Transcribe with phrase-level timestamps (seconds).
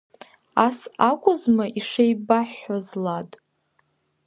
[0.65, 0.79] Ас
[1.09, 3.29] акәызма ишеибаҳҳәаз, Лад?!